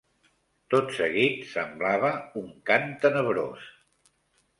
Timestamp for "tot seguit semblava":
0.73-2.09